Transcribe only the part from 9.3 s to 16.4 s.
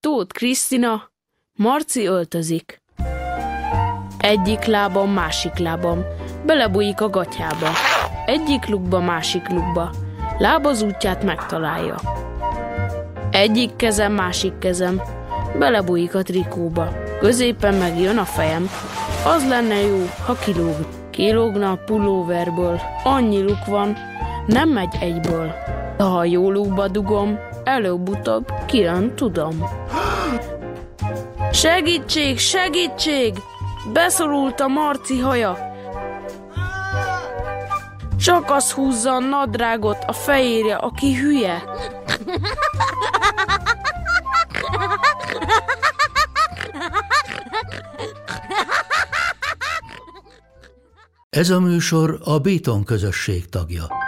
lukba, láb az útját megtalálja. Egyik kezem, másik kezem, belebújik a